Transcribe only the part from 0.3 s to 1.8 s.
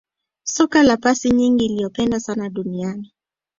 soka la pasi nyingi